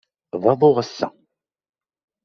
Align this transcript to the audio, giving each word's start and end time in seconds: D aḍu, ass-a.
D 0.41 0.43
aḍu, 0.51 0.71
ass-a. 0.83 1.07